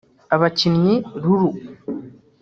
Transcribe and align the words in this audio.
Abakinnyi 0.35 0.95
Lulu 1.21 1.49